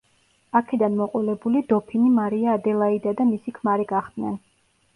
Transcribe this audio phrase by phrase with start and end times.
[0.59, 4.45] აქედან მოყოლებული დოფინი მარია ადელაიდა და მისი ქმარი გახდნენ.